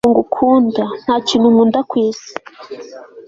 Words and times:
ntabwo 0.03 0.09
ngukunda, 0.13 0.83
nta 1.03 1.15
kintu 1.27 1.47
nkunda 1.53 1.79
ku 1.89 1.93
isi 2.07 2.31